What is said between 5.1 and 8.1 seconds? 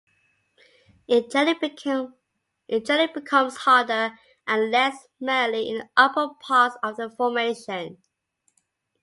marly in the upper parts of the formation.